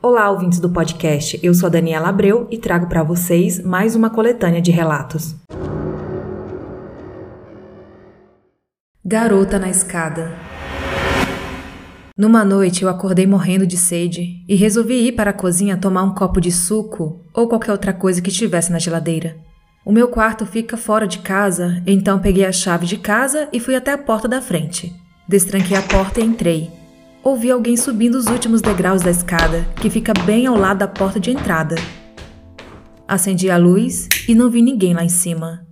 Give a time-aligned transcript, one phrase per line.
[0.00, 1.40] Olá, ouvintes do podcast.
[1.42, 5.34] Eu sou a Daniela Abreu e trago para vocês mais uma coletânea de relatos.
[9.04, 10.32] Garota na escada.
[12.16, 16.14] Numa noite eu acordei morrendo de sede e resolvi ir para a cozinha tomar um
[16.14, 19.36] copo de suco ou qualquer outra coisa que estivesse na geladeira.
[19.84, 23.74] O meu quarto fica fora de casa, então peguei a chave de casa e fui
[23.74, 24.94] até a porta da frente.
[25.28, 26.77] Destranquei a porta e entrei
[27.28, 31.20] ouvi alguém subindo os últimos degraus da escada, que fica bem ao lado da porta
[31.20, 31.76] de entrada.
[33.06, 35.66] Acendi a luz e não vi ninguém lá em cima.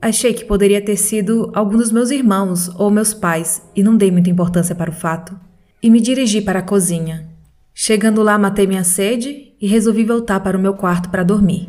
[0.00, 4.10] Achei que poderia ter sido algum dos meus irmãos ou meus pais e não dei
[4.10, 5.38] muita importância para o fato.
[5.82, 7.28] E me dirigi para a cozinha.
[7.74, 11.68] Chegando lá, matei minha sede e resolvi voltar para o meu quarto para dormir.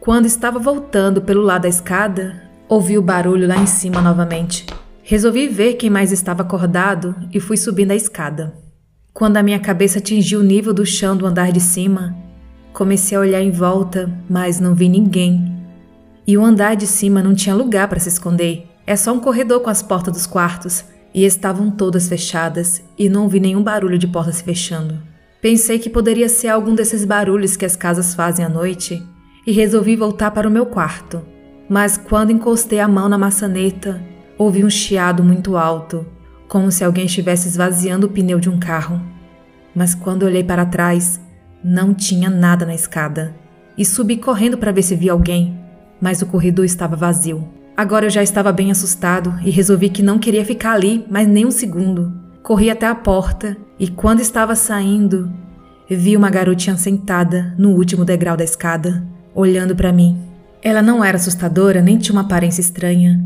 [0.00, 4.66] Quando estava voltando pelo lado da escada, ouvi o barulho lá em cima novamente.
[5.04, 8.54] Resolvi ver quem mais estava acordado e fui subindo a escada.
[9.12, 12.16] Quando a minha cabeça atingiu o nível do chão do andar de cima,
[12.72, 15.52] comecei a olhar em volta, mas não vi ninguém.
[16.24, 18.66] E o andar de cima não tinha lugar para se esconder.
[18.86, 23.28] É só um corredor com as portas dos quartos, e estavam todas fechadas, e não
[23.28, 24.98] vi nenhum barulho de porta se fechando.
[25.42, 29.02] Pensei que poderia ser algum desses barulhos que as casas fazem à noite,
[29.44, 31.20] e resolvi voltar para o meu quarto.
[31.68, 34.00] Mas quando encostei a mão na maçaneta,
[34.38, 36.06] Ouvi um chiado muito alto,
[36.48, 39.00] como se alguém estivesse esvaziando o pneu de um carro.
[39.74, 41.20] Mas quando olhei para trás,
[41.62, 43.34] não tinha nada na escada.
[43.76, 45.58] E subi correndo para ver se via alguém,
[46.00, 47.48] mas o corredor estava vazio.
[47.76, 51.46] Agora eu já estava bem assustado e resolvi que não queria ficar ali mais nem
[51.46, 52.12] um segundo.
[52.42, 55.32] Corri até a porta e quando estava saindo,
[55.88, 59.02] vi uma garotinha sentada no último degrau da escada,
[59.34, 60.18] olhando para mim.
[60.62, 63.20] Ela não era assustadora nem tinha uma aparência estranha,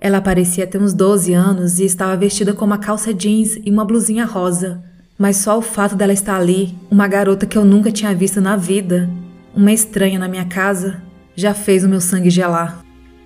[0.00, 3.84] ela parecia ter uns 12 anos e estava vestida com uma calça jeans e uma
[3.84, 4.82] blusinha rosa.
[5.18, 8.56] Mas só o fato dela estar ali, uma garota que eu nunca tinha visto na
[8.56, 9.10] vida,
[9.54, 11.02] uma estranha na minha casa,
[11.34, 12.84] já fez o meu sangue gelar.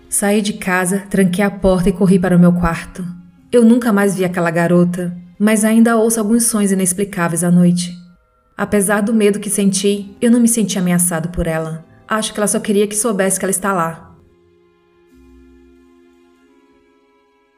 [0.08, 3.04] Saí de casa, tranquei a porta e corri para o meu quarto.
[3.50, 7.94] Eu nunca mais vi aquela garota, mas ainda ouço alguns sonhos inexplicáveis à noite.
[8.56, 11.84] Apesar do medo que senti, eu não me senti ameaçado por ela.
[12.08, 14.11] Acho que ela só queria que soubesse que ela está lá.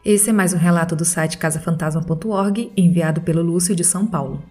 [0.04, 4.42] Esse é mais um relato do site casafantasma.org, enviado pelo Lúcio de São Paulo.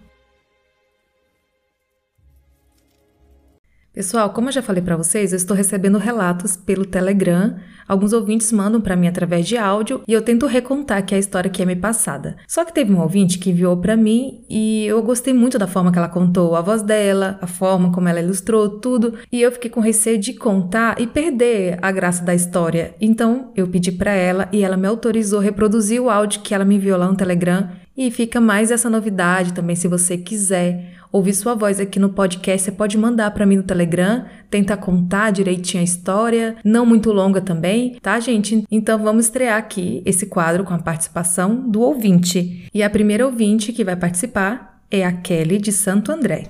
[3.94, 7.54] Pessoal, como eu já falei para vocês, eu estou recebendo relatos pelo Telegram.
[7.86, 11.48] Alguns ouvintes mandam para mim através de áudio e eu tento recontar aqui a história
[11.48, 12.34] que é me passada.
[12.48, 15.92] Só que teve um ouvinte que enviou para mim e eu gostei muito da forma
[15.92, 19.70] que ela contou, a voz dela, a forma como ela ilustrou tudo, e eu fiquei
[19.70, 22.96] com receio de contar e perder a graça da história.
[23.00, 26.64] Então, eu pedi para ela e ela me autorizou a reproduzir o áudio que ela
[26.64, 27.68] me enviou lá no Telegram.
[27.96, 32.64] E fica mais essa novidade também, se você quiser ouvir sua voz aqui no podcast,
[32.64, 37.40] você pode mandar para mim no Telegram, tentar contar direitinho a história, não muito longa
[37.40, 38.64] também, tá, gente?
[38.68, 42.68] Então vamos estrear aqui esse quadro com a participação do ouvinte.
[42.74, 46.48] E a primeira ouvinte que vai participar é a Kelly de Santo André.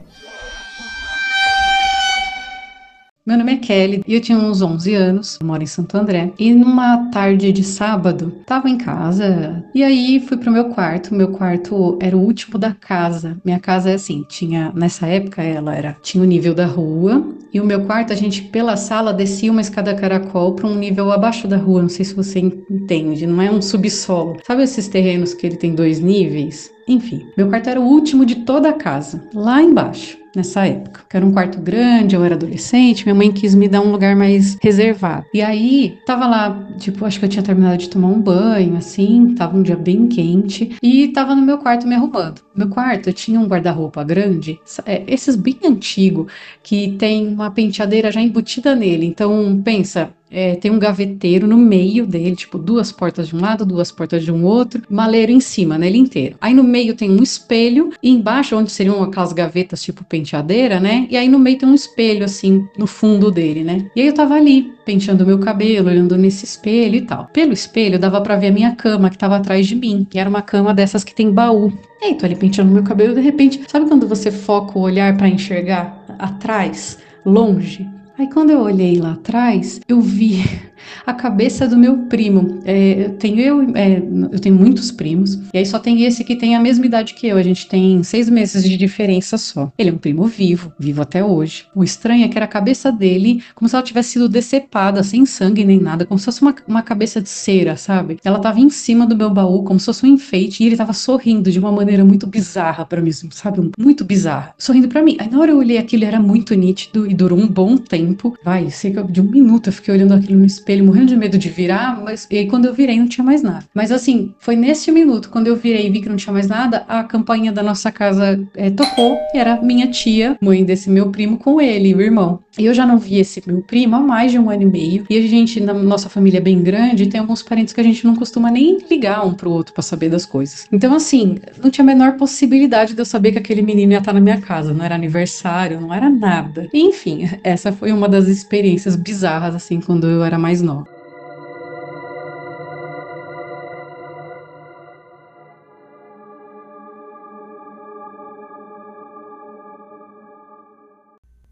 [3.27, 6.31] Meu nome é Kelly e eu tinha uns 11 anos, moro em Santo André.
[6.39, 11.15] E numa tarde de sábado, tava em casa e aí fui pro meu quarto.
[11.15, 13.39] Meu quarto era o último da casa.
[13.43, 17.59] Minha casa é assim, tinha nessa época ela era tinha o nível da rua e
[17.63, 21.49] o meu quarto a gente pela sala descia uma escada caracol para um nível abaixo
[21.49, 21.81] da rua.
[21.81, 24.37] Não sei se você entende, não é um subsolo.
[24.47, 26.71] Sabe esses terrenos que ele tem dois níveis?
[26.87, 31.03] Enfim, meu quarto era o último de toda a casa, lá embaixo nessa época.
[31.09, 34.17] Que era um quarto grande, eu era adolescente, minha mãe quis me dar um lugar
[34.17, 35.27] mais reservado.
[35.33, 39.35] E aí, tava lá, tipo, acho que eu tinha terminado de tomar um banho, assim,
[39.35, 42.41] tava um dia bem quente, e tava no meu quarto me arrumando.
[42.55, 46.27] Meu quarto tinha um guarda-roupa grande, é, esses bem antigo,
[46.63, 49.07] que tem uma penteadeira já embutida nele.
[49.07, 53.65] Então, pensa, é, tem um gaveteiro no meio dele, tipo duas portas de um lado,
[53.65, 56.37] duas portas de um outro, maleiro em cima, nele inteiro.
[56.41, 61.07] Aí no meio tem um espelho e embaixo, onde seriam aquelas gavetas tipo penteadeira, né?
[61.11, 63.87] E aí no meio tem um espelho assim no fundo dele, né?
[63.95, 67.27] E aí eu tava ali penteando meu cabelo, olhando nesse espelho e tal.
[67.33, 70.29] Pelo espelho dava para ver a minha cama que tava atrás de mim, que era
[70.29, 71.73] uma cama dessas que tem baú.
[72.03, 75.17] E aí tô ali penteando meu cabelo, de repente, sabe quando você foca o olhar
[75.17, 77.89] para enxergar atrás, longe?
[78.17, 80.45] Aí quando eu olhei lá atrás, eu vi
[81.05, 82.61] a cabeça do meu primo.
[82.65, 83.99] É, tenho eu, é,
[84.31, 87.27] eu tenho muitos primos, e aí só tem esse que tem a mesma idade que
[87.27, 87.37] eu.
[87.37, 89.73] A gente tem seis meses de diferença só.
[89.77, 91.67] Ele é um primo vivo, vivo até hoje.
[91.75, 95.27] O estranho é que era a cabeça dele, como se ela tivesse sido decepada, sem
[95.27, 98.19] sangue nem nada, como se fosse uma, uma cabeça de cera, sabe?
[98.25, 100.93] Ela tava em cima do meu baú, como se fosse um enfeite, e ele tava
[100.93, 103.73] sorrindo de uma maneira muito bizarra para mim, sabe?
[103.77, 104.55] Muito bizarra.
[104.57, 105.17] Sorrindo para mim.
[105.19, 108.04] Aí na hora eu olhei aquilo, era muito nítido e durou um bom tempo.
[108.45, 111.49] Vai, cerca de um minuto eu fiquei olhando aquilo no espelho, morrendo de medo de
[111.49, 113.65] virar, mas e aí quando eu virei não tinha mais nada.
[113.75, 116.85] Mas assim, foi nesse minuto, quando eu virei e vi que não tinha mais nada,
[116.89, 121.39] a campainha da nossa casa é, tocou e era minha tia, mãe desse meu primo,
[121.39, 122.41] com ele, o irmão.
[122.59, 125.07] E eu já não vi esse meu primo há mais de um ano e meio.
[125.11, 128.05] E a gente, na nossa família é bem grande, tem alguns parentes que a gente
[128.05, 130.69] não costuma nem ligar um pro outro para saber das coisas.
[130.71, 134.13] Então, assim, não tinha a menor possibilidade de eu saber que aquele menino ia estar
[134.13, 134.73] na minha casa.
[134.73, 136.69] Não era aniversário, não era nada.
[136.73, 140.87] Enfim, essa foi uma das experiências bizarras, assim, quando eu era mais nova.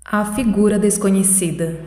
[0.05, 1.81] A figura desconhecida.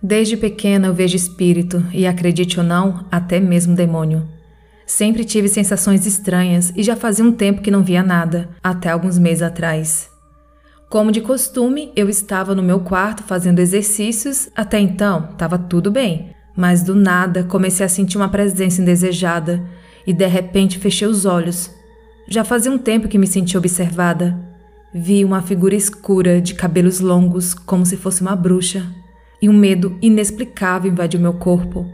[0.00, 4.28] Desde pequena eu vejo espírito e, acredite ou não, até mesmo demônio.
[4.86, 9.18] Sempre tive sensações estranhas e já fazia um tempo que não via nada, até alguns
[9.18, 10.08] meses atrás.
[10.88, 16.34] Como de costume, eu estava no meu quarto fazendo exercícios, até então estava tudo bem,
[16.56, 19.62] mas do nada comecei a sentir uma presença indesejada
[20.06, 21.70] e de repente fechei os olhos.
[22.26, 24.48] Já fazia um tempo que me sentia observada
[24.92, 28.86] Vi uma figura escura de cabelos longos, como se fosse uma bruxa,
[29.40, 31.86] e um medo inexplicável invadiu meu corpo.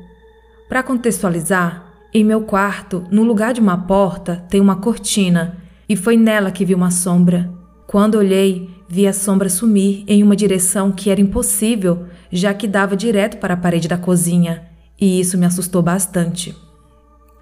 [0.68, 5.56] Para contextualizar, em meu quarto, no lugar de uma porta, tem uma cortina,
[5.88, 7.52] e foi nela que vi uma sombra.
[7.88, 12.96] Quando olhei, vi a sombra sumir em uma direção que era impossível, já que dava
[12.96, 14.62] direto para a parede da cozinha,
[15.00, 16.54] e isso me assustou bastante.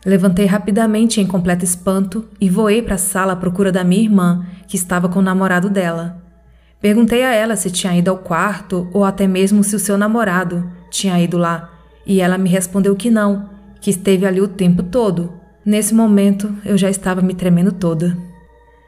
[0.05, 4.47] Levantei rapidamente em completo espanto e voei para a sala à procura da minha irmã,
[4.67, 6.21] que estava com o namorado dela.
[6.81, 10.69] Perguntei a ela se tinha ido ao quarto ou até mesmo se o seu namorado
[10.91, 11.71] tinha ido lá,
[12.05, 13.51] e ela me respondeu que não,
[13.81, 15.33] que esteve ali o tempo todo.
[15.65, 18.17] Nesse momento, eu já estava me tremendo toda.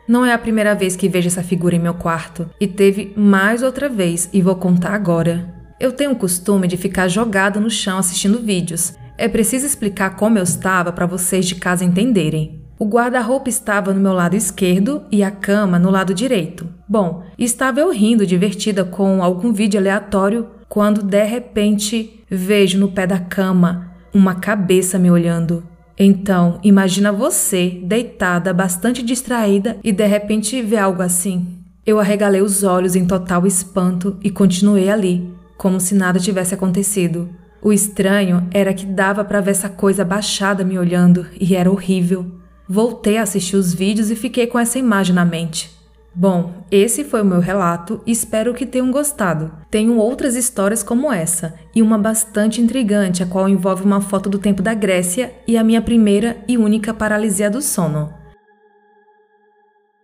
[0.06, 3.62] Não é a primeira vez que vejo essa figura em meu quarto, e teve mais
[3.62, 5.54] outra vez, e vou contar agora.
[5.80, 10.38] Eu tenho o costume de ficar jogada no chão assistindo vídeos, é preciso explicar como
[10.38, 12.60] eu estava para vocês de casa entenderem.
[12.76, 16.68] O guarda-roupa estava no meu lado esquerdo e a cama no lado direito.
[16.88, 23.06] Bom, estava eu rindo divertida com algum vídeo aleatório quando de repente vejo no pé
[23.06, 25.62] da cama uma cabeça me olhando.
[25.98, 31.46] Então, imagina você deitada, bastante distraída e de repente vê algo assim.
[31.86, 37.28] Eu arregalei os olhos em total espanto e continuei ali, como se nada tivesse acontecido.
[37.62, 42.26] O estranho era que dava para ver essa coisa baixada me olhando e era horrível.
[42.68, 45.73] Voltei a assistir os vídeos e fiquei com essa imagem na mente.
[46.16, 49.50] Bom, esse foi o meu relato espero que tenham gostado.
[49.68, 54.38] Tenho outras histórias como essa, e uma bastante intrigante, a qual envolve uma foto do
[54.38, 58.14] tempo da Grécia e a minha primeira e única paralisia do sono.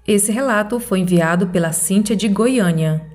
[0.04, 3.06] Esse relato foi enviado pela Cíntia de Goiânia.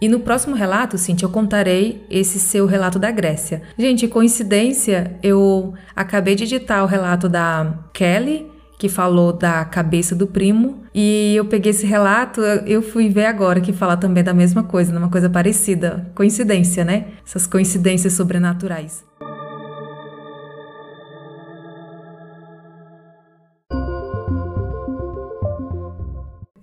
[0.00, 3.62] E no próximo relato, Cintia, eu contarei esse seu relato da Grécia.
[3.78, 10.26] Gente, coincidência, eu acabei de editar o relato da Kelly, que falou da cabeça do
[10.26, 14.62] primo, e eu peguei esse relato, eu fui ver agora que fala também da mesma
[14.62, 16.10] coisa, numa coisa parecida.
[16.14, 17.06] Coincidência, né?
[17.24, 19.04] Essas coincidências sobrenaturais.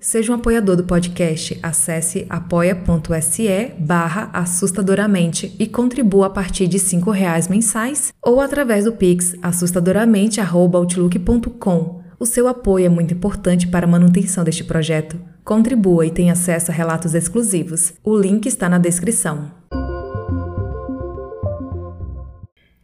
[0.03, 1.57] Seja um apoiador do podcast.
[1.63, 8.91] Acesse apoia.se barra assustadoramente e contribua a partir de R$ reais mensais ou através do
[8.91, 12.02] Pix assustadoramente.outlook.com.
[12.19, 15.19] O seu apoio é muito importante para a manutenção deste projeto.
[15.43, 17.93] Contribua e tenha acesso a relatos exclusivos.
[18.03, 19.51] O link está na descrição.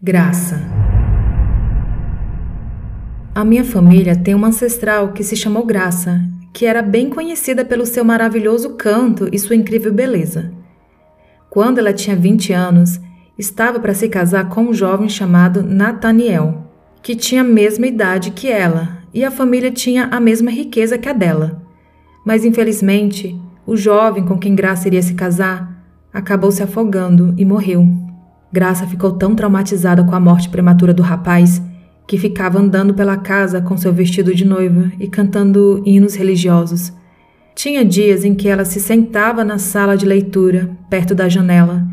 [0.02, 0.62] Graça
[3.36, 6.22] A minha família tem uma ancestral que se chamou Graça
[6.54, 10.52] que era bem conhecida pelo seu maravilhoso canto e sua incrível beleza.
[11.50, 13.00] Quando ela tinha 20 anos,
[13.38, 16.70] estava para se casar com um jovem chamado Nathaniel,
[17.02, 21.10] que tinha a mesma idade que ela e a família tinha a mesma riqueza que
[21.10, 21.62] a dela.
[22.26, 25.78] Mas infelizmente, o jovem com quem Graça iria se casar
[26.14, 27.88] acabou se afogando e morreu.
[28.52, 31.62] Graça ficou tão traumatizada com a morte prematura do rapaz
[32.08, 36.92] que ficava andando pela casa com seu vestido de noiva e cantando hinos religiosos.
[37.54, 41.86] Tinha dias em que ela se sentava na sala de leitura, perto da janela,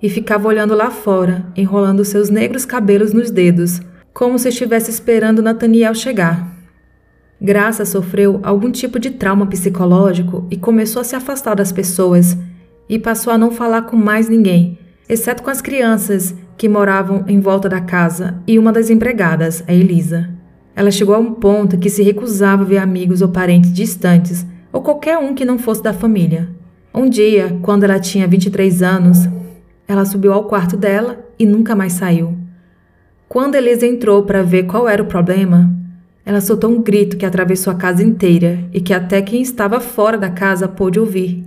[0.00, 5.42] e ficava olhando lá fora, enrolando seus negros cabelos nos dedos, como se estivesse esperando
[5.42, 6.56] Nathaniel chegar.
[7.40, 12.36] Graça sofreu algum tipo de trauma psicológico e começou a se afastar das pessoas
[12.88, 17.40] e passou a não falar com mais ninguém, exceto com as crianças que moravam em
[17.40, 20.28] volta da casa e uma das empregadas, a Elisa.
[20.76, 24.82] Ela chegou a um ponto que se recusava a ver amigos ou parentes distantes, ou
[24.82, 26.48] qualquer um que não fosse da família.
[26.92, 29.28] Um dia, quando ela tinha 23 anos,
[29.88, 32.36] ela subiu ao quarto dela e nunca mais saiu.
[33.30, 35.72] Quando Elisa entrou para ver qual era o problema,
[36.26, 40.18] ela soltou um grito que atravessou a casa inteira e que até quem estava fora
[40.18, 41.44] da casa pôde ouvir.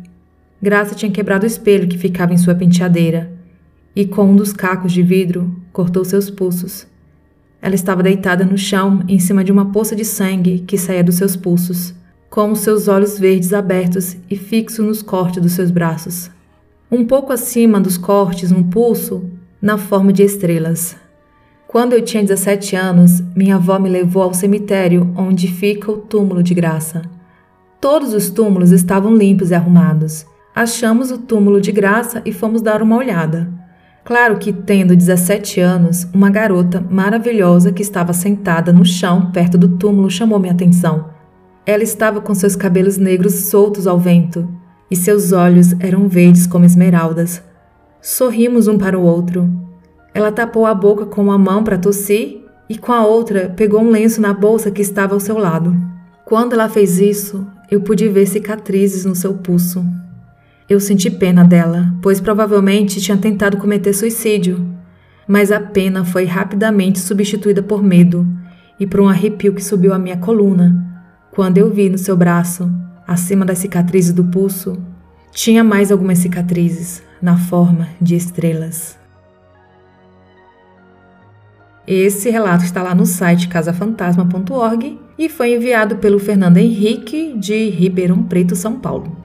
[0.61, 3.29] Graça tinha quebrado o espelho que ficava em sua penteadeira
[3.93, 6.87] e, com um dos cacos de vidro, cortou seus pulsos.
[7.61, 11.15] Ela estava deitada no chão, em cima de uma poça de sangue que saía dos
[11.15, 11.93] seus pulsos,
[12.29, 16.31] com seus olhos verdes abertos e fixos nos cortes dos seus braços
[16.93, 19.27] um pouco acima dos cortes um pulso
[19.59, 20.95] na forma de estrelas.
[21.73, 26.43] Quando eu tinha 17 anos, minha avó me levou ao cemitério onde fica o túmulo
[26.43, 27.01] de graça.
[27.81, 30.23] Todos os túmulos estavam limpos e arrumados.
[30.55, 33.51] Achamos o túmulo de graça e fomos dar uma olhada.
[34.05, 39.69] Claro que, tendo 17 anos, uma garota maravilhosa que estava sentada no chão perto do
[39.69, 41.09] túmulo chamou minha atenção.
[41.65, 44.47] Ela estava com seus cabelos negros soltos ao vento
[44.91, 47.41] e seus olhos eram verdes como esmeraldas.
[47.99, 49.72] Sorrimos um para o outro.
[50.13, 53.89] Ela tapou a boca com uma mão para tossir e com a outra pegou um
[53.89, 55.75] lenço na bolsa que estava ao seu lado.
[56.25, 59.85] Quando ela fez isso, eu pude ver cicatrizes no seu pulso.
[60.69, 64.65] Eu senti pena dela, pois provavelmente tinha tentado cometer suicídio.
[65.27, 68.27] Mas a pena foi rapidamente substituída por medo
[68.79, 70.93] e por um arrepio que subiu a minha coluna
[71.33, 72.71] quando eu vi no seu braço
[73.07, 74.77] acima das cicatrizes do pulso,
[75.31, 79.02] tinha mais algumas cicatrizes na forma de estrelas.
[81.85, 88.23] Esse relato está lá no site casafantasma.org e foi enviado pelo Fernando Henrique de Ribeirão
[88.23, 89.21] Preto, São Paulo.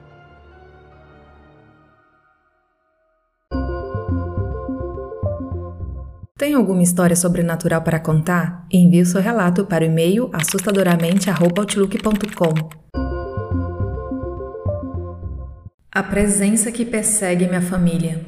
[6.37, 8.67] Tem alguma história sobrenatural para contar?
[8.71, 12.53] Envie o seu relato para o e-mail assustadoramente@outlook.com.
[15.91, 18.21] A presença que persegue minha família.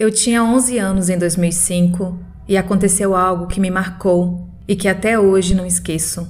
[0.00, 5.18] Eu tinha 11 anos em 2005 e aconteceu algo que me marcou e que até
[5.18, 6.26] hoje não esqueço.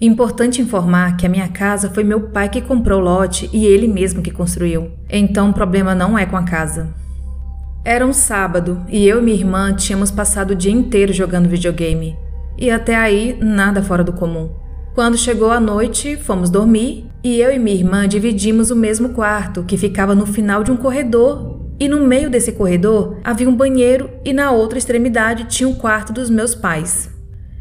[0.00, 3.86] Importante informar que a minha casa foi meu pai que comprou o lote e ele
[3.86, 4.92] mesmo que construiu.
[5.06, 6.94] Então o problema não é com a casa.
[7.84, 12.16] Era um sábado e eu e minha irmã tínhamos passado o dia inteiro jogando videogame.
[12.56, 14.48] E até aí nada fora do comum.
[14.94, 19.62] Quando chegou a noite, fomos dormir e eu e minha irmã dividimos o mesmo quarto,
[19.62, 21.59] que ficava no final de um corredor.
[21.80, 25.74] E no meio desse corredor havia um banheiro e na outra extremidade tinha o um
[25.74, 27.08] quarto dos meus pais.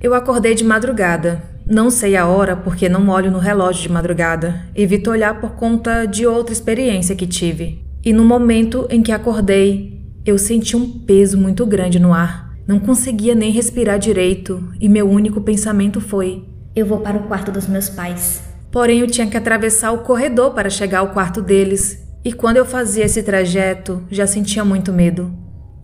[0.02, 1.42] Eu acordei de madrugada.
[1.66, 4.66] Não sei a hora porque não olho no relógio de madrugada.
[4.76, 7.82] Evito olhar por conta de outra experiência que tive.
[8.04, 12.54] E no momento em que acordei, eu senti um peso muito grande no ar.
[12.68, 16.44] Não conseguia nem respirar direito e meu único pensamento foi:
[16.76, 18.42] eu vou para o quarto dos meus pais.
[18.70, 22.66] Porém, eu tinha que atravessar o corredor para chegar ao quarto deles, e quando eu
[22.66, 25.34] fazia esse trajeto, já sentia muito medo.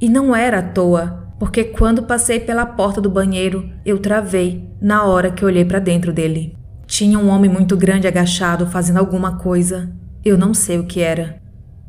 [0.01, 5.05] E não era à toa, porque quando passei pela porta do banheiro, eu travei na
[5.05, 6.57] hora que olhei para dentro dele.
[6.85, 9.91] Tinha um homem muito grande agachado fazendo alguma coisa.
[10.23, 11.41] Eu não sei o que era.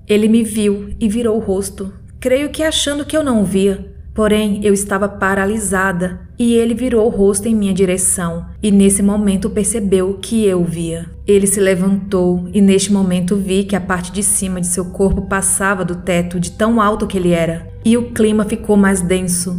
[0.06, 3.95] Ele me viu e virou o rosto, creio que achando que eu não o via.
[4.16, 9.50] Porém, eu estava paralisada e ele virou o rosto em minha direção e nesse momento
[9.50, 11.04] percebeu que eu via.
[11.26, 15.28] Ele se levantou e neste momento vi que a parte de cima de seu corpo
[15.28, 19.54] passava do teto de tão alto que ele era e o clima ficou mais denso.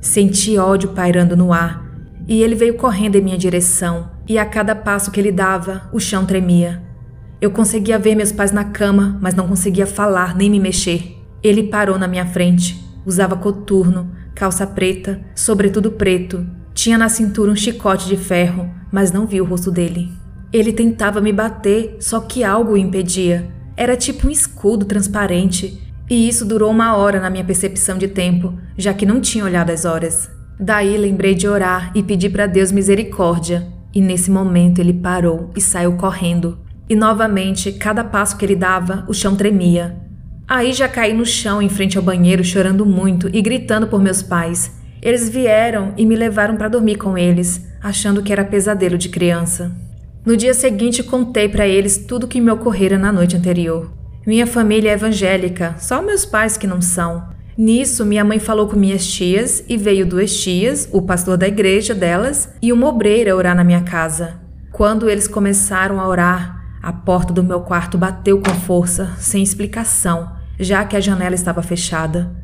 [0.00, 1.88] Senti ódio pairando no ar
[2.26, 6.00] e ele veio correndo em minha direção e a cada passo que ele dava, o
[6.00, 6.82] chão tremia.
[7.40, 11.16] Eu conseguia ver meus pais na cama, mas não conseguia falar nem me mexer.
[11.44, 16.46] Ele parou na minha frente Usava coturno, calça preta, sobretudo preto.
[16.72, 20.12] Tinha na cintura um chicote de ferro, mas não vi o rosto dele.
[20.52, 23.50] Ele tentava me bater, só que algo o impedia.
[23.76, 28.54] Era tipo um escudo transparente, e isso durou uma hora na minha percepção de tempo,
[28.78, 30.30] já que não tinha olhado as horas.
[30.56, 35.60] Daí lembrei de orar e pedir para Deus misericórdia, e nesse momento ele parou e
[35.60, 36.60] saiu correndo.
[36.88, 39.96] E novamente, cada passo que ele dava, o chão tremia.
[40.50, 44.20] Aí já caí no chão em frente ao banheiro chorando muito e gritando por meus
[44.20, 44.72] pais.
[45.00, 49.70] Eles vieram e me levaram para dormir com eles, achando que era pesadelo de criança.
[50.26, 53.92] No dia seguinte, contei para eles tudo o que me ocorrera na noite anterior.
[54.26, 57.28] Minha família é evangélica, só meus pais que não são.
[57.56, 61.94] Nisso, minha mãe falou com minhas tias e veio duas tias, o pastor da igreja
[61.94, 64.40] delas e uma obreira orar na minha casa.
[64.72, 70.39] Quando eles começaram a orar, a porta do meu quarto bateu com força, sem explicação,
[70.60, 72.36] já que a janela estava fechada.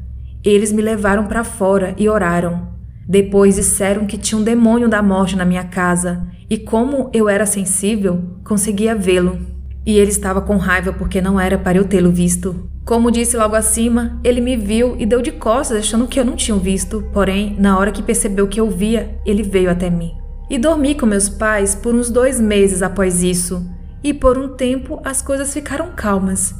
[0.43, 2.75] Eles me levaram para fora e oraram.
[3.07, 7.47] Depois disseram que tinha um demônio da morte na minha casa e, como eu era
[7.47, 9.39] sensível, conseguia vê-lo.
[9.85, 12.69] E ele estava com raiva porque não era para eu tê-lo visto.
[12.85, 16.37] Como disse logo acima, ele me viu e deu de costas, achando que eu não
[16.37, 20.13] tinha visto, porém, na hora que percebeu que eu via, ele veio até mim.
[20.49, 23.69] E dormi com meus pais por uns dois meses após isso,
[24.03, 26.55] e por um tempo as coisas ficaram calmas.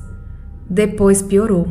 [0.69, 1.69] Depois piorou.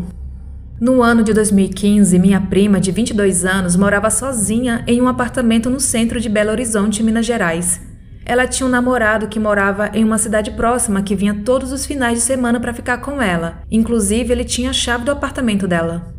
[0.79, 5.79] No ano de 2015, minha prima, de 22 anos, morava sozinha em um apartamento no
[5.79, 7.79] centro de Belo Horizonte, Minas Gerais.
[8.25, 12.17] Ela tinha um namorado que morava em uma cidade próxima que vinha todos os finais
[12.17, 13.61] de semana para ficar com ela.
[13.71, 16.13] Inclusive, ele tinha a chave do apartamento dela.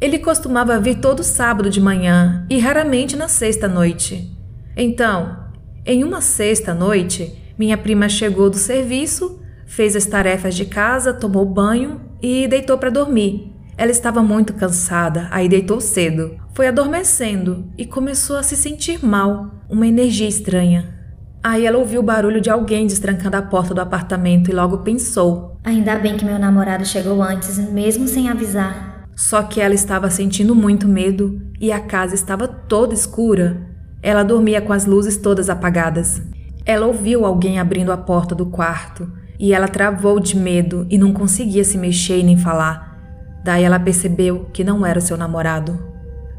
[0.00, 4.30] Ele costumava vir todo sábado de manhã e raramente na sexta noite.
[4.76, 5.36] Então,
[5.84, 11.44] em uma sexta noite, minha prima chegou do serviço, fez as tarefas de casa, tomou
[11.44, 13.52] banho e deitou para dormir.
[13.78, 16.36] Ela estava muito cansada, aí deitou cedo.
[16.54, 20.94] Foi adormecendo e começou a se sentir mal, uma energia estranha.
[21.42, 25.58] Aí ela ouviu o barulho de alguém destrancando a porta do apartamento e logo pensou:
[25.62, 29.06] Ainda bem que meu namorado chegou antes, mesmo sem avisar.
[29.14, 33.66] Só que ela estava sentindo muito medo e a casa estava toda escura.
[34.02, 36.22] Ela dormia com as luzes todas apagadas.
[36.64, 41.12] Ela ouviu alguém abrindo a porta do quarto e ela travou de medo e não
[41.12, 42.98] conseguia se mexer nem falar.
[43.44, 45.78] Daí ela percebeu que não era seu namorado.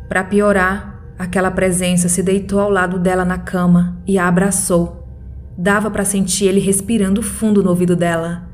[0.10, 5.04] Para piorar, Aquela presença se deitou ao lado dela na cama e a abraçou.
[5.58, 8.48] Dava para sentir ele respirando fundo no ouvido dela.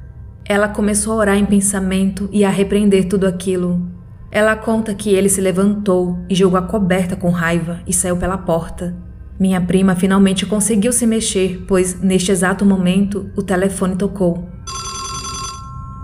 [0.46, 3.86] Ela começou a orar em pensamento e a repreender tudo aquilo.
[4.32, 8.38] Ela conta que ele se levantou e jogou a coberta com raiva e saiu pela
[8.38, 8.96] porta.
[9.44, 14.48] Minha prima finalmente conseguiu se mexer, pois neste exato momento o telefone tocou.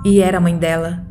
[0.03, 1.05] E era a mãe dela.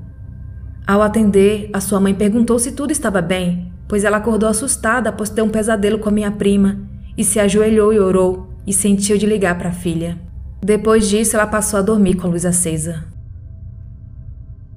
[0.87, 5.31] Ao atender, a sua mãe perguntou se tudo estava bem pois ela acordou assustada após
[5.31, 6.79] ter um pesadelo com a minha prima
[7.17, 10.19] e se ajoelhou e orou e sentiu de ligar para a filha.
[10.63, 13.07] Depois disso, ela passou a dormir com a luz acesa.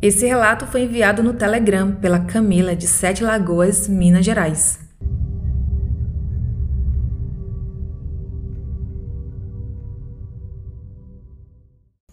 [0.01, 4.80] Esse relato foi enviado no Telegram pela Camila de Sete Lagoas, Minas Gerais.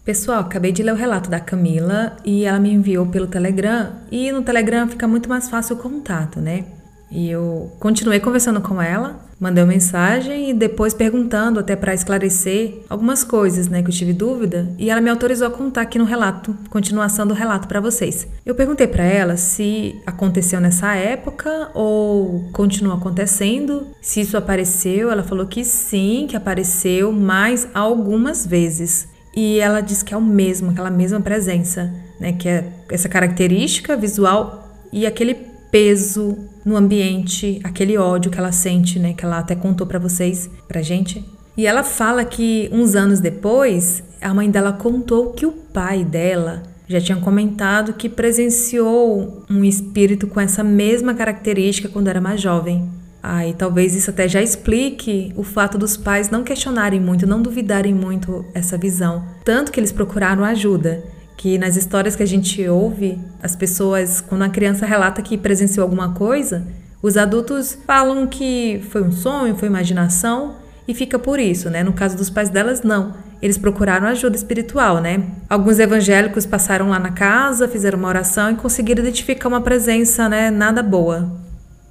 [0.09, 3.91] Pessoal, acabei de ler o relato da Camila e ela me enviou pelo Telegram.
[4.11, 6.65] E no Telegram fica muito mais fácil o contato, né?
[7.11, 12.81] E eu continuei conversando com ela, mandei uma mensagem e depois perguntando até para esclarecer
[12.89, 16.05] algumas coisas, né, que eu tive dúvida, e ela me autorizou a contar aqui no
[16.05, 18.27] relato, continuação do relato para vocês.
[18.43, 25.21] Eu perguntei para ela se aconteceu nessa época ou continua acontecendo, se isso apareceu, ela
[25.21, 29.07] falou que sim, que apareceu, mas algumas vezes.
[29.41, 33.95] E ela disse que é o mesmo, aquela mesma presença, né, que é essa característica
[33.95, 35.33] visual e aquele
[35.71, 40.49] peso no ambiente, aquele ódio que ela sente, né, que ela até contou para vocês,
[40.67, 41.23] pra gente.
[41.55, 46.61] E ela fala que uns anos depois, a mãe dela contou que o pai dela
[46.85, 52.89] já tinha comentado que presenciou um espírito com essa mesma característica quando era mais jovem.
[53.21, 57.41] Ah, e talvez isso até já explique o fato dos pais não questionarem muito, não
[57.41, 61.03] duvidarem muito essa visão, tanto que eles procuraram ajuda
[61.35, 65.83] que nas histórias que a gente ouve, as pessoas, quando a criança relata que presenciou
[65.83, 66.67] alguma coisa,
[67.01, 70.55] os adultos falam que foi um sonho, foi imaginação
[70.85, 71.81] e fica por isso, né?
[71.81, 73.13] No caso dos pais delas, não.
[73.41, 75.23] Eles procuraram ajuda espiritual, né?
[75.49, 80.51] Alguns evangélicos passaram lá na casa, fizeram uma oração e conseguiram identificar uma presença, né,
[80.51, 81.39] nada boa.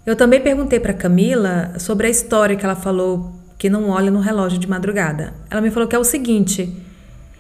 [0.09, 4.21] Eu também perguntei para Camila sobre a história que ela falou que não olha no
[4.21, 5.35] relógio de madrugada.
[5.51, 6.75] Ela me falou que é o seguinte: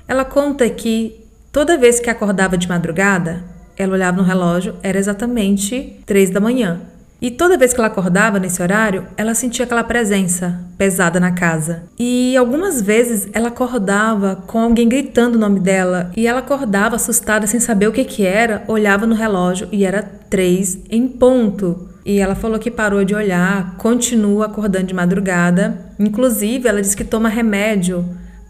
[0.06, 3.42] ela conta que Toda vez que acordava de madrugada,
[3.76, 6.82] ela olhava no relógio, era exatamente três da manhã.
[7.20, 11.84] E toda vez que ela acordava nesse horário, ela sentia aquela presença pesada na casa.
[11.98, 16.12] E algumas vezes ela acordava com alguém gritando o nome dela.
[16.16, 20.02] E ela acordava assustada, sem saber o que, que era, olhava no relógio e era
[20.02, 21.88] três em ponto.
[22.08, 25.78] E ela falou que parou de olhar, continua acordando de madrugada.
[25.98, 28.02] Inclusive, ela disse que toma remédio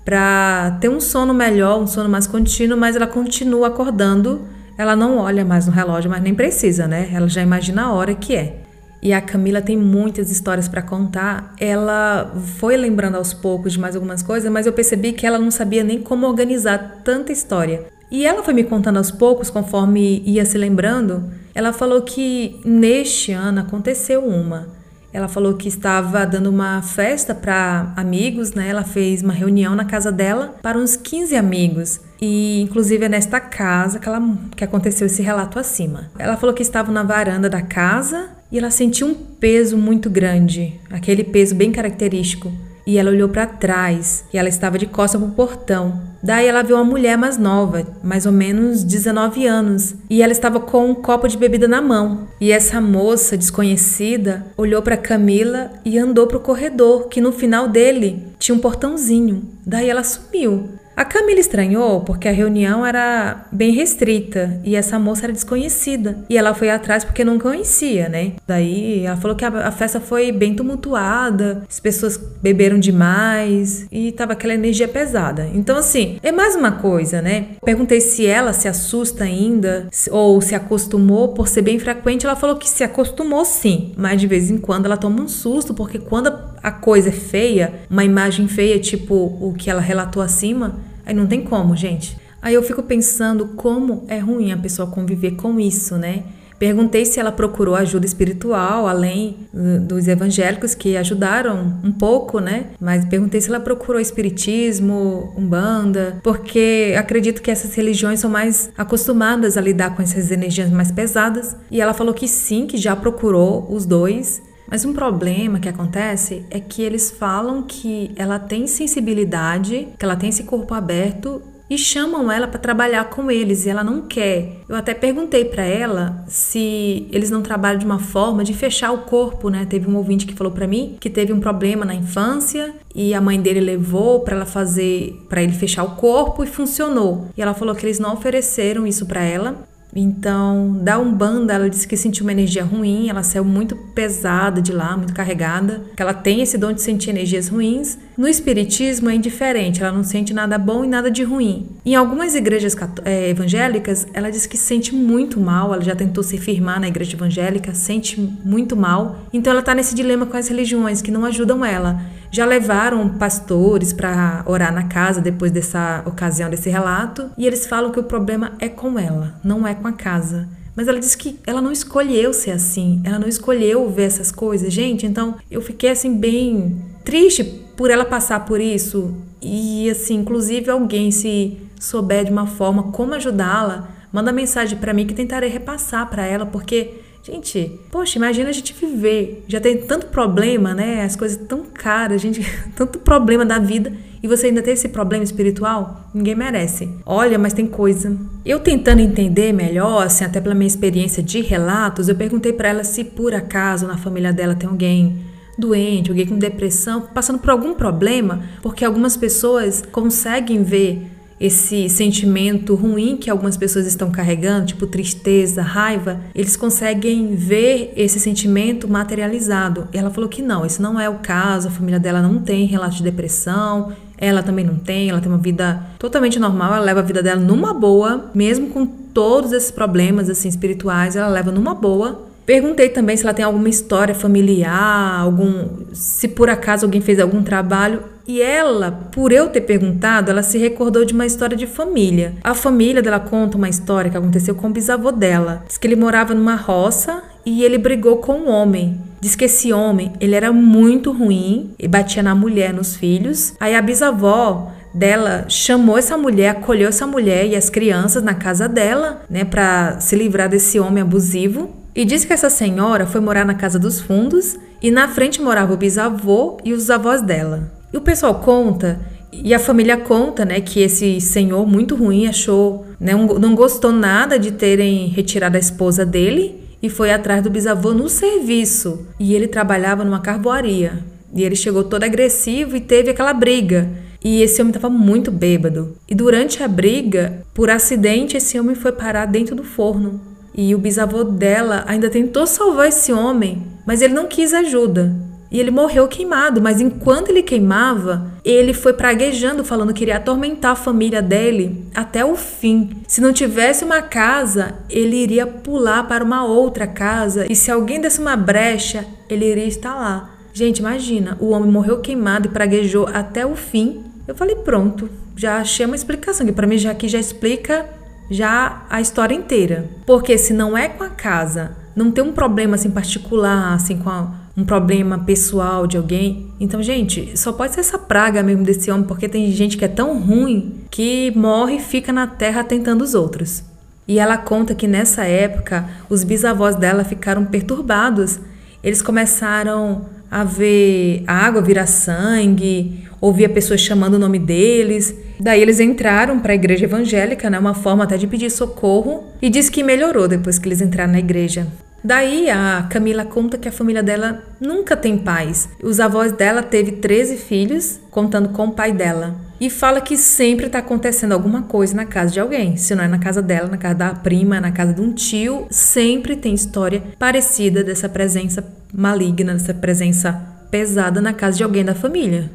[0.05, 4.43] para ter um sono melhor, um sono mais contínuo, mas ela continua acordando.
[4.79, 7.11] Ela não olha mais no relógio, mas nem precisa, né?
[7.13, 8.61] Ela já imagina a hora que é.
[9.03, 11.53] e a Camila tem muitas histórias para contar.
[11.59, 15.51] Ela foi lembrando aos poucos de mais algumas coisas, mas eu percebi que ela não
[15.51, 17.87] sabia nem como organizar tanta história.
[18.09, 21.25] E ela foi me contando aos poucos, conforme ia se lembrando.
[21.59, 24.69] Ela falou que neste ano aconteceu uma.
[25.13, 28.69] Ela falou que estava dando uma festa para amigos, né?
[28.69, 32.01] Ela fez uma reunião na casa dela para uns 15 amigos.
[32.23, 34.23] E inclusive é nesta casa que, ela,
[34.55, 36.09] que aconteceu esse relato acima.
[36.17, 40.81] Ela falou que estava na varanda da casa e ela sentiu um peso muito grande,
[40.89, 42.53] aquele peso bem característico.
[42.89, 46.01] E ela olhou para trás e ela estava de costas para o portão.
[46.23, 50.59] Daí ela viu uma mulher mais nova, mais ou menos 19 anos, e ela estava
[50.59, 52.27] com um copo de bebida na mão.
[52.41, 57.69] E essa moça desconhecida olhou para Camila e andou para o corredor, que no final
[57.69, 59.43] dele tinha um portãozinho.
[59.67, 60.71] Daí ela sumiu.
[60.99, 66.25] A Camila estranhou porque a reunião era bem restrita e essa moça era desconhecida.
[66.29, 68.33] E ela foi atrás porque não conhecia, né?
[68.45, 74.33] Daí ela falou que a, festa foi bem tumultuada, as pessoas beberam demais e tava
[74.33, 75.49] aquela energia pesada.
[75.55, 77.51] Então, assim, é mais uma coisa, né?
[77.65, 82.27] Perguntei se ela se assusta ainda ou se acostumou por ser bem frequente.
[82.27, 85.73] Ela falou que se acostumou sim, mas de vez em quando ela toma um susto
[85.73, 86.27] porque quando
[86.61, 91.27] a coisa é feia, uma imagem feia, tipo o que ela relatou acima, Aí não
[91.27, 92.19] tem como, gente.
[92.43, 96.23] Aí eu fico pensando como é ruim a pessoa conviver com isso, né?
[96.59, 99.49] Perguntei se ela procurou ajuda espiritual, além
[99.87, 102.67] dos evangélicos que ajudaram um pouco, né?
[102.79, 109.57] Mas perguntei se ela procurou espiritismo, umbanda, porque acredito que essas religiões são mais acostumadas
[109.57, 111.57] a lidar com essas energias mais pesadas.
[111.71, 116.45] E ela falou que sim, que já procurou os dois mas um problema que acontece
[116.51, 121.77] é que eles falam que ela tem sensibilidade, que ela tem esse corpo aberto e
[121.77, 124.63] chamam ela para trabalhar com eles e ela não quer.
[124.69, 128.99] Eu até perguntei para ela se eles não trabalham de uma forma de fechar o
[128.99, 129.67] corpo, né?
[129.69, 133.21] Teve um ouvinte que falou para mim que teve um problema na infância e a
[133.21, 137.29] mãe dele levou para ela fazer, para ele fechar o corpo e funcionou.
[137.37, 141.89] E ela falou que eles não ofereceram isso para ela então, da Umbanda, ela disse
[141.89, 146.13] que sentiu uma energia ruim, ela saiu muito pesada de lá, muito carregada, que ela
[146.13, 147.99] tem esse dom de sentir energias ruins.
[148.17, 151.69] No Espiritismo é indiferente, ela não sente nada bom e nada de ruim.
[151.87, 156.23] Em algumas igrejas é, evangélicas, ela diz que se sente muito mal, ela já tentou
[156.23, 159.21] se firmar na igreja evangélica, sente muito mal.
[159.33, 162.01] Então, ela está nesse dilema com as religiões que não ajudam ela.
[162.31, 167.91] Já levaram pastores para orar na casa depois dessa ocasião, desse relato, e eles falam
[167.91, 170.49] que o problema é com ela, não é com a casa.
[170.77, 174.73] Mas ela diz que ela não escolheu ser assim, ela não escolheu ver essas coisas.
[174.73, 177.43] Gente, então eu fiquei assim bem triste
[177.77, 179.13] por ela passar por isso.
[179.43, 185.07] E assim, inclusive alguém se souber de uma forma como ajudá-la, manda mensagem para mim
[185.07, 189.45] que tentarei repassar para ela, porque Gente, poxa, imagina a gente viver.
[189.47, 191.03] Já tem tanto problema, né?
[191.03, 192.41] As coisas tão caras, gente,
[192.75, 196.09] tanto problema da vida e você ainda tem esse problema espiritual?
[196.13, 196.89] Ninguém merece.
[197.07, 198.17] Olha, mas tem coisa.
[198.45, 202.85] Eu tentando entender melhor, assim, até pela minha experiência de relatos, eu perguntei para ela
[202.85, 205.19] se por acaso na família dela tem alguém
[205.57, 211.05] doente, alguém com depressão, passando por algum problema, porque algumas pessoas conseguem ver
[211.41, 218.19] esse sentimento ruim que algumas pessoas estão carregando, tipo tristeza, raiva, eles conseguem ver esse
[218.19, 219.89] sentimento materializado.
[219.93, 222.67] E ela falou que não, isso não é o caso, a família dela não tem
[222.67, 227.01] relato de depressão, ela também não tem, ela tem uma vida totalmente normal, ela leva
[227.01, 231.75] a vida dela numa boa, mesmo com todos esses problemas assim espirituais, ela leva numa
[231.75, 232.27] boa.
[232.45, 237.43] Perguntei também se ela tem alguma história familiar, algum se por acaso alguém fez algum
[237.43, 242.35] trabalho e ela, por eu ter perguntado, ela se recordou de uma história de família.
[242.45, 245.65] A família dela conta uma história que aconteceu com o bisavô dela.
[245.67, 249.01] Diz que ele morava numa roça e ele brigou com um homem.
[249.19, 253.55] Diz que esse homem, ele era muito ruim e batia na mulher, nos filhos.
[253.59, 258.69] Aí a bisavó dela chamou essa mulher, acolheu essa mulher e as crianças na casa
[258.69, 261.71] dela, né, para se livrar desse homem abusivo.
[261.95, 265.73] E disse que essa senhora foi morar na casa dos fundos e na frente morava
[265.73, 267.78] o bisavô e os avós dela.
[267.93, 269.01] E o pessoal conta,
[269.33, 274.39] e a família conta, né, que esse senhor muito ruim achou, né, não gostou nada
[274.39, 279.07] de terem retirado a esposa dele e foi atrás do bisavô no serviço.
[279.19, 281.05] E ele trabalhava numa carvoaria.
[281.35, 283.89] E ele chegou todo agressivo e teve aquela briga.
[284.25, 285.97] E esse homem estava muito bêbado.
[286.09, 290.21] E durante a briga, por acidente, esse homem foi parar dentro do forno.
[290.55, 295.15] E o bisavô dela ainda tentou salvar esse homem, mas ele não quis ajuda.
[295.51, 300.73] E ele morreu queimado, mas enquanto ele queimava, ele foi praguejando, falando que iria atormentar
[300.73, 302.91] a família dele até o fim.
[303.07, 308.01] Se não tivesse uma casa, ele iria pular para uma outra casa, e se alguém
[308.01, 310.31] desse uma brecha, ele iria estar lá.
[310.53, 314.03] Gente, imagina, o homem morreu queimado e praguejou até o fim.
[314.27, 317.87] Eu falei, pronto, já achei uma explicação, que para mim já aqui já explica
[318.31, 319.89] já a história inteira.
[320.05, 324.11] Porque se não é com a casa, não tem um problema assim particular, assim com
[324.11, 326.49] a, um problema pessoal de alguém.
[326.59, 329.89] Então, gente, só pode ser essa praga mesmo desse homem, porque tem gente que é
[329.89, 333.63] tão ruim que morre e fica na terra tentando os outros.
[334.09, 338.41] E ela conta que nessa época os bisavós dela ficaram perturbados.
[338.83, 345.15] Eles começaram a ver a água virar sangue, ouvia pessoas chamando o nome deles.
[345.39, 349.49] Daí eles entraram para a igreja evangélica, né, uma forma até de pedir socorro, e
[349.49, 351.69] diz que melhorou depois que eles entraram na igreja.
[352.03, 355.69] Daí a Camila conta que a família dela nunca tem paz.
[355.83, 359.35] Os avós dela teve 13 filhos, contando com o pai dela.
[359.61, 362.77] E fala que sempre está acontecendo alguma coisa na casa de alguém.
[362.77, 365.67] Se não é na casa dela, na casa da prima, na casa de um tio,
[365.71, 371.95] sempre tem história parecida dessa presença maligna, dessa presença pesada na casa de alguém da
[371.95, 372.51] família.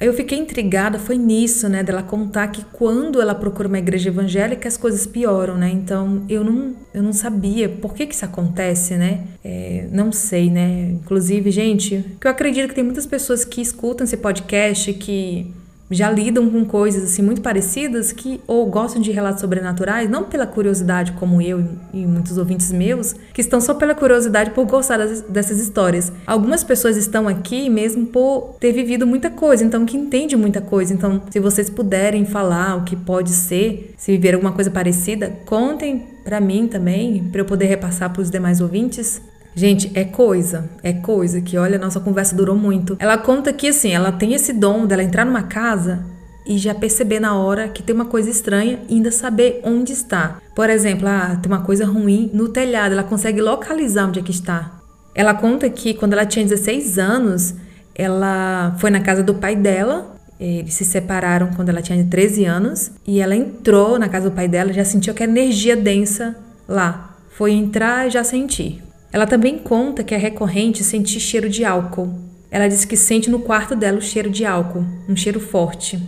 [0.00, 4.68] Eu fiquei intrigada, foi nisso, né, dela contar que quando ela procura uma igreja evangélica
[4.68, 5.70] as coisas pioram, né?
[5.70, 9.24] Então eu não, eu não sabia por que que isso acontece, né?
[9.44, 10.90] É, não sei, né?
[10.92, 15.52] Inclusive, gente, que eu acredito que tem muitas pessoas que escutam esse podcast que
[15.90, 20.46] já lidam com coisas assim muito parecidas que ou gostam de relatos sobrenaturais, não pela
[20.46, 24.98] curiosidade como eu e muitos ouvintes meus, que estão só pela curiosidade por gostar
[25.28, 26.12] dessas histórias.
[26.26, 30.92] Algumas pessoas estão aqui mesmo por ter vivido muita coisa, então que entende muita coisa.
[30.92, 36.06] Então, se vocês puderem falar o que pode ser, se viver alguma coisa parecida, contem
[36.24, 39.20] para mim também, para eu poder repassar para os demais ouvintes.
[39.58, 42.96] Gente, é coisa, é coisa que, olha, nossa conversa durou muito.
[43.00, 46.06] Ela conta que, assim, ela tem esse dom dela entrar numa casa
[46.46, 50.40] e já perceber na hora que tem uma coisa estranha e ainda saber onde está.
[50.54, 54.30] Por exemplo, ah, tem uma coisa ruim no telhado, ela consegue localizar onde é que
[54.30, 54.80] está.
[55.12, 57.56] Ela conta que quando ela tinha 16 anos,
[57.96, 60.14] ela foi na casa do pai dela.
[60.38, 64.46] Eles se separaram quando ela tinha 13 anos e ela entrou na casa do pai
[64.46, 66.36] dela, já sentiu aquela energia densa
[66.68, 67.16] lá.
[67.30, 68.86] Foi entrar e já sentir.
[69.12, 72.12] Ela também conta que é recorrente sentir cheiro de álcool.
[72.50, 76.00] Ela diz que sente no quarto dela o cheiro de álcool, um cheiro forte.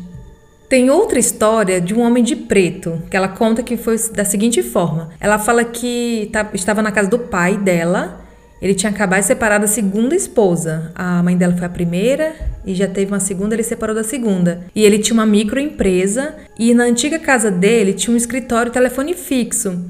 [0.68, 4.62] Tem outra história de um homem de preto, que ela conta que foi da seguinte
[4.62, 8.24] forma: ela fala que tá, estava na casa do pai dela,
[8.62, 10.92] ele tinha acabado de separar da segunda esposa.
[10.94, 12.34] A mãe dela foi a primeira
[12.64, 14.66] e já teve uma segunda, ele separou da segunda.
[14.74, 19.82] E ele tinha uma microempresa e na antiga casa dele tinha um escritório telefone fixo.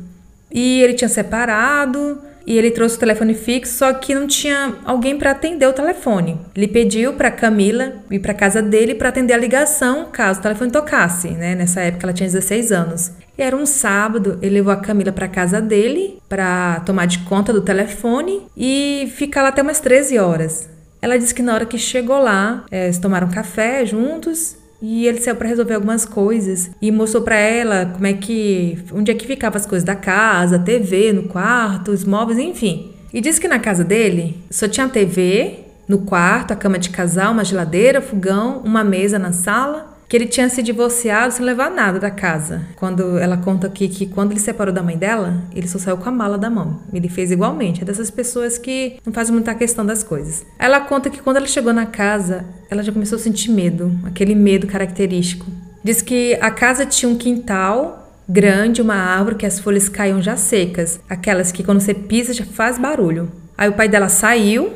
[0.51, 2.19] E ele tinha separado,
[2.51, 6.37] e ele trouxe o telefone fixo, só que não tinha alguém para atender o telefone.
[6.57, 10.73] Ele pediu para Camila ir para casa dele para atender a ligação caso o telefone
[10.73, 11.55] tocasse, né?
[11.55, 13.13] Nessa época ela tinha 16 anos.
[13.39, 17.53] E era um sábado, ele levou a Camila para casa dele para tomar de conta
[17.53, 20.69] do telefone e ficar lá até umas 13 horas.
[21.01, 25.21] Ela disse que na hora que chegou lá, é, eles tomaram café juntos e ele
[25.21, 29.27] saiu para resolver algumas coisas e mostrou para ela como é que onde é que
[29.27, 32.93] ficava as coisas da casa, TV no quarto, os móveis, enfim.
[33.13, 37.33] E disse que na casa dele só tinha TV no quarto, a cama de casal,
[37.33, 42.01] uma geladeira, fogão, uma mesa na sala que ele tinha se divorciado sem levar nada
[42.01, 42.63] da casa.
[42.75, 46.09] Quando ela conta aqui que quando ele separou da mãe dela, ele só saiu com
[46.09, 46.81] a mala da mão.
[46.93, 47.83] Ele fez igualmente.
[47.83, 50.45] É dessas pessoas que não fazem muita questão das coisas.
[50.59, 54.35] Ela conta que quando ela chegou na casa, ela já começou a sentir medo, aquele
[54.35, 55.47] medo característico.
[55.85, 60.37] Diz que a casa tinha um quintal grande, uma árvore que as folhas caíam já
[60.37, 63.31] secas, aquelas que quando você pisa já faz barulho.
[63.57, 64.73] Aí o pai dela saiu,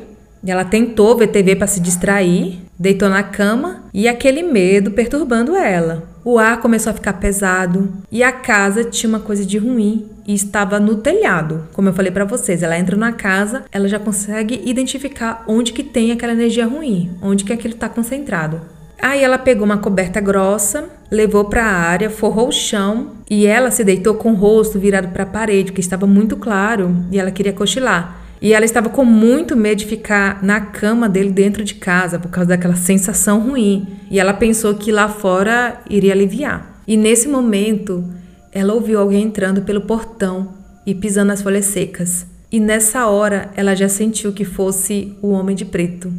[0.51, 6.05] ela tentou ver TV para se distrair, deitou na cama e aquele medo perturbando ela.
[6.25, 10.35] O ar começou a ficar pesado e a casa tinha uma coisa de ruim e
[10.35, 11.69] estava no telhado.
[11.73, 15.83] Como eu falei para vocês, ela entra na casa, ela já consegue identificar onde que
[15.83, 18.61] tem aquela energia ruim, onde que aquilo está concentrado.
[19.01, 23.71] Aí ela pegou uma coberta grossa, levou para a área, forrou o chão e ela
[23.71, 27.31] se deitou com o rosto virado para a parede, que estava muito claro e ela
[27.31, 28.24] queria cochilar.
[28.41, 32.31] E ela estava com muito medo de ficar na cama dele dentro de casa por
[32.31, 33.87] causa daquela sensação ruim.
[34.11, 36.81] E ela pensou que lá fora iria aliviar.
[36.87, 38.05] E nesse momento,
[38.53, 40.55] ela ouviu alguém entrando pelo portão
[40.87, 42.27] e pisando nas folhas secas.
[42.53, 46.13] E nessa hora, ela já sentiu que fosse o homem de preto.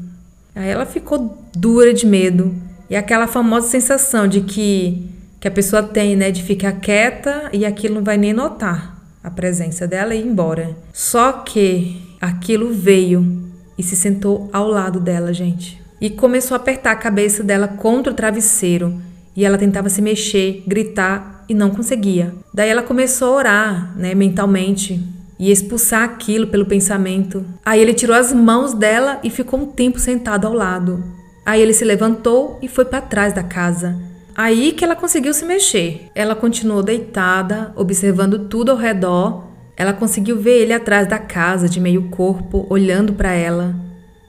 [0.56, 2.56] Aí ela ficou dura de medo.
[2.89, 7.65] E aquela famosa sensação de que, que a pessoa tem, né, de ficar quieta e
[7.65, 10.75] aquilo não vai nem notar a presença dela e ir embora.
[10.93, 15.81] Só que aquilo veio e se sentou ao lado dela, gente.
[15.99, 19.01] E começou a apertar a cabeça dela contra o travesseiro.
[19.35, 22.33] E ela tentava se mexer, gritar e não conseguia.
[22.53, 25.01] Daí ela começou a orar, né, mentalmente,
[25.38, 27.45] e expulsar aquilo pelo pensamento.
[27.65, 31.03] Aí ele tirou as mãos dela e ficou um tempo sentado ao lado.
[31.45, 33.95] Aí ele se levantou e foi para trás da casa.
[34.35, 36.09] Aí que ela conseguiu se mexer.
[36.15, 39.45] Ela continuou deitada, observando tudo ao redor.
[39.77, 43.75] Ela conseguiu ver ele atrás da casa, de meio corpo, olhando para ela.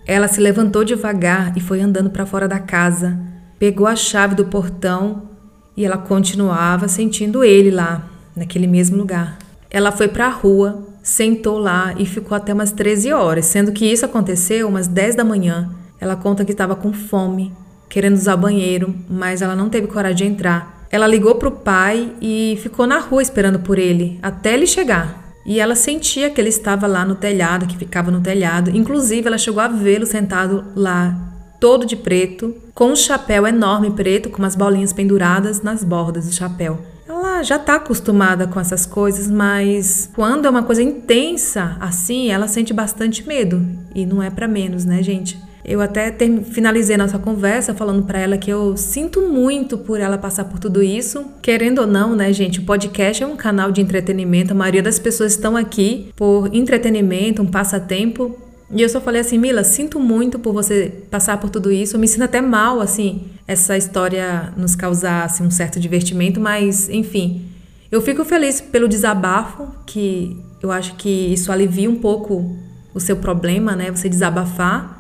[0.05, 3.19] Ela se levantou devagar e foi andando para fora da casa.
[3.59, 5.31] Pegou a chave do portão
[5.77, 9.39] e ela continuava sentindo ele lá, naquele mesmo lugar.
[9.71, 13.85] Ela foi para a rua, sentou lá e ficou até umas 13 horas, sendo que
[13.85, 15.71] isso aconteceu umas 10 da manhã.
[16.01, 17.53] Ela conta que estava com fome,
[17.89, 20.87] querendo usar banheiro, mas ela não teve coragem de entrar.
[20.91, 25.26] Ela ligou para o pai e ficou na rua esperando por ele, até ele chegar.
[25.47, 28.77] E ela sentia que ele estava lá no telhado, que ficava no telhado.
[28.77, 31.17] Inclusive, ela chegou a vê-lo sentado lá,
[31.61, 36.35] todo de preto, com um chapéu enorme preto, com umas bolinhas penduradas nas bordas do
[36.35, 36.81] chapéu.
[37.09, 42.49] Ela já está acostumada com essas coisas, mas quando é uma coisa intensa assim, ela
[42.49, 43.65] sente bastante medo.
[43.95, 45.41] E não é para menos, né, gente?
[45.69, 50.17] Eu até ter, finalizei nossa conversa falando para ela que eu sinto muito por ela
[50.17, 51.25] passar por tudo isso.
[51.43, 52.61] Querendo ou não, né, gente?
[52.61, 54.53] O podcast é um canal de entretenimento.
[54.53, 58.39] A maioria das pessoas estão aqui por entretenimento, um passatempo.
[58.71, 61.97] E eu só falei assim, Mila, sinto muito por você passar por tudo isso.
[61.97, 67.45] Eu me sinto até mal, assim, essa história nos causasse um certo divertimento, mas, enfim.
[67.91, 72.57] Eu fico feliz pelo desabafo, que eu acho que isso alivia um pouco
[72.95, 73.91] o seu problema, né?
[73.91, 74.96] Você desabafar.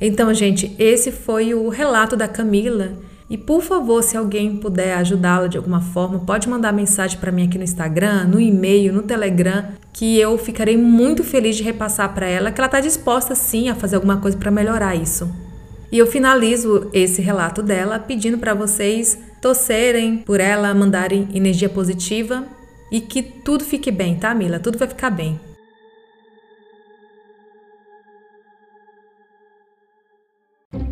[0.00, 2.92] Então, gente, esse foi o relato da Camila.
[3.28, 7.46] E por favor, se alguém puder ajudá-la de alguma forma, pode mandar mensagem para mim
[7.46, 12.26] aqui no Instagram, no e-mail, no Telegram, que eu ficarei muito feliz de repassar para
[12.26, 15.30] ela que ela está disposta sim a fazer alguma coisa para melhorar isso.
[15.90, 22.44] E eu finalizo esse relato dela pedindo para vocês torcerem por ela, mandarem energia positiva
[22.90, 24.58] e que tudo fique bem, tá, Mila?
[24.58, 25.38] Tudo vai ficar bem.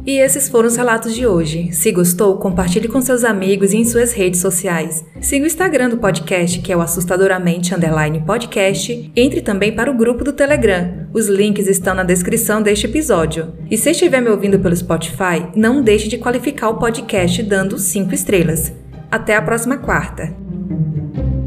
[0.04, 1.70] E esses foram os relatos de hoje.
[1.72, 5.04] Se gostou, compartilhe com seus amigos e em suas redes sociais.
[5.20, 9.12] Siga o Instagram do podcast, que é o assustadoramente underline podcast.
[9.14, 11.06] Entre também para o grupo do Telegram.
[11.12, 13.52] Os links estão na descrição deste episódio.
[13.70, 18.12] E se estiver me ouvindo pelo Spotify, não deixe de qualificar o podcast dando 5
[18.12, 18.72] estrelas.
[19.10, 20.41] Até a próxima quarta!